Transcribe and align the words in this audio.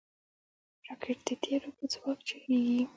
راکټ 0.87 1.17
د 1.27 1.29
تیلو 1.43 1.69
په 1.77 1.83
ځواک 1.93 2.19
چلیږي 2.27 2.79